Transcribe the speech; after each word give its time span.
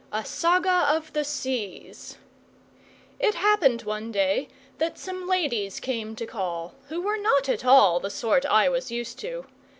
A 0.11 0.25
SAGA 0.25 0.87
OF 0.95 1.13
THE 1.13 1.23
SEAS 1.23 2.17
It 3.19 3.35
happened 3.35 3.83
one 3.83 4.11
day 4.11 4.47
that 4.79 4.97
some 4.97 5.27
ladies 5.27 5.79
came 5.79 6.15
to 6.15 6.25
call, 6.25 6.73
who 6.89 7.01
were 7.01 7.19
not 7.19 7.47
at 7.47 7.63
all 7.63 7.99
the 7.99 8.09
sort 8.09 8.43
I 8.47 8.67
was 8.67 8.89
used 8.89 9.19
to. 9.19 9.45